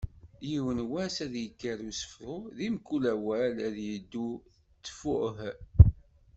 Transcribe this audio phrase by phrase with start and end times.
[0.49, 4.27] Yiwen wass ad d-yekker usefru, di mkul awal ad d-yeddu
[4.83, 5.35] ttfuh”.